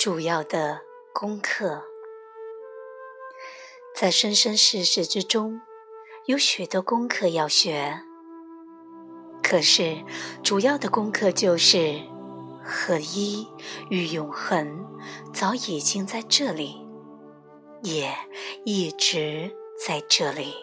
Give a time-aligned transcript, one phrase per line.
[0.00, 0.80] 主要的
[1.12, 1.84] 功课。
[3.94, 5.60] 在生生世世之中，
[6.24, 8.00] 有许多功课要学。
[9.42, 10.02] 可是，
[10.42, 12.00] 主要的功课就是
[12.64, 13.46] 合一
[13.90, 14.86] 与永恒，
[15.34, 16.88] 早已经在这里，
[17.82, 18.10] 也
[18.64, 19.54] 一直
[19.86, 20.54] 在这里。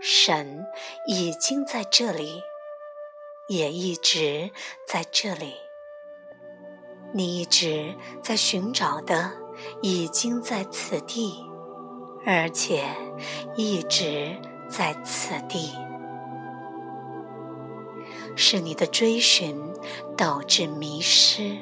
[0.00, 0.64] 神
[1.08, 2.40] 已经在这里，
[3.50, 4.50] 也一直
[4.86, 5.67] 在这里。
[7.12, 9.30] 你一直在寻找的，
[9.80, 11.44] 已经在此地，
[12.24, 12.84] 而且
[13.56, 14.36] 一直
[14.68, 15.70] 在此地。
[18.36, 19.56] 是你的追寻
[20.16, 21.56] 导致迷失，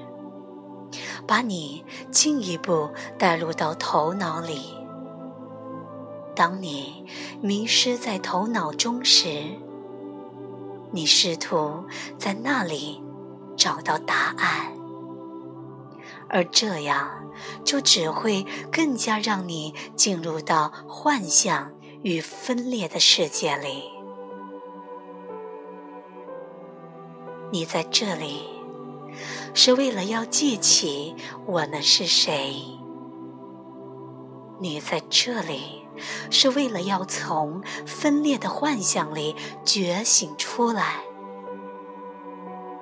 [1.26, 4.76] 把你进一步带入到头脑里。
[6.34, 7.06] 当你
[7.40, 9.42] 迷失在头脑中时，
[10.90, 11.84] 你试图
[12.18, 13.02] 在那里
[13.56, 14.72] 找到答案，
[16.28, 17.30] 而这样
[17.64, 23.84] 就只会更加让你进入到幻象与分裂的世界里。
[27.52, 28.42] 你在这里
[29.54, 31.14] 是为了要记起
[31.46, 32.76] 我们是谁。
[34.58, 35.86] 你在这里
[36.30, 41.15] 是为了要从分裂的幻想里觉醒出来。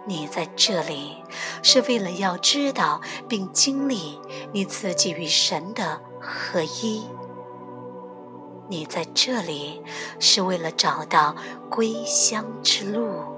[0.07, 1.23] 你在这里
[1.63, 4.21] 是为了要知道并经历
[4.53, 7.07] 你自己与神的合一。
[8.69, 9.83] 你在这里
[10.19, 11.35] 是为了找到
[11.71, 13.35] 归乡之路。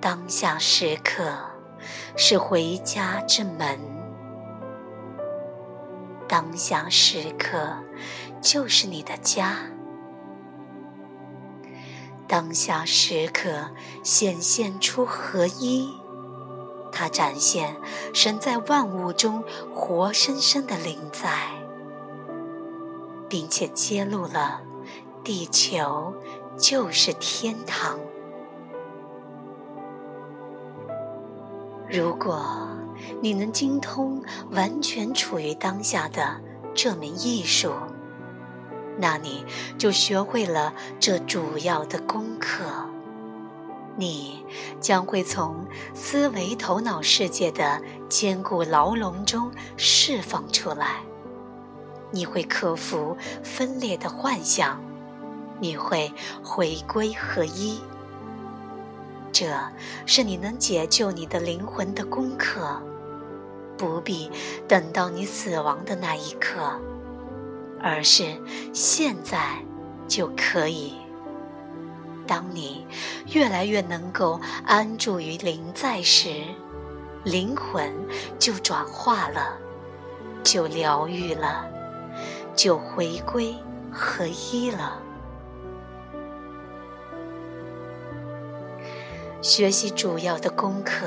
[0.00, 1.30] 当下时刻
[2.16, 3.78] 是回家之门，
[6.30, 7.78] 当下时刻
[8.40, 9.56] 就是你的家，
[12.28, 13.70] 当下时刻
[14.04, 15.92] 显现出合一，
[16.92, 17.74] 它展现
[18.14, 19.42] 神在万物中
[19.74, 21.48] 活生生的灵在，
[23.28, 24.60] 并且揭露了
[25.24, 26.14] 地球
[26.56, 27.98] 就是天堂。
[31.88, 32.68] 如果
[33.20, 36.40] 你能精通完全处于当下的
[36.74, 37.72] 这门艺术，
[38.98, 39.44] 那你
[39.78, 42.64] 就学会了这主要的功课。
[43.96, 44.44] 你
[44.80, 51.02] 将会从思维头脑世界的坚固牢笼中释放出来，
[52.10, 54.80] 你会克服分裂的幻想，
[55.58, 56.10] 你会
[56.42, 57.78] 回归合一。
[59.32, 59.46] 这
[60.06, 62.80] 是你能解救你的灵魂的功课，
[63.78, 64.30] 不必
[64.68, 66.78] 等到你死亡的那一刻，
[67.80, 68.36] 而是
[68.72, 69.56] 现在
[70.08, 70.94] 就可以。
[72.26, 72.86] 当你
[73.32, 76.44] 越来越能够安住于灵在时，
[77.24, 77.92] 灵魂
[78.38, 79.58] 就转化了，
[80.42, 81.66] 就疗愈了，
[82.54, 83.54] 就回归
[83.92, 85.02] 合一了。
[89.42, 91.06] 学习主要的功课，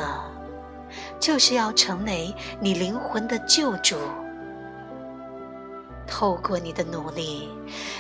[1.20, 3.96] 就是要成为你灵魂的救主。
[6.08, 7.48] 透过你的努力，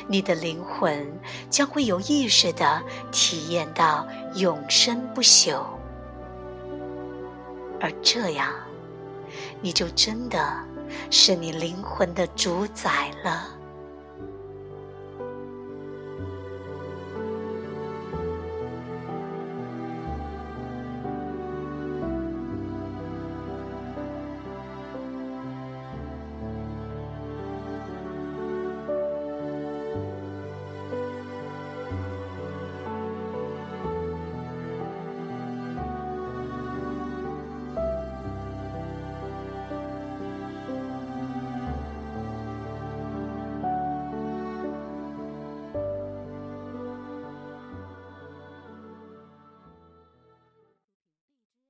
[0.07, 1.07] 你的灵魂
[1.49, 5.61] 将会有意识的体验到永生不朽，
[7.79, 8.51] 而这样，
[9.61, 10.53] 你就真的
[11.11, 13.49] 是你灵魂的主宰了。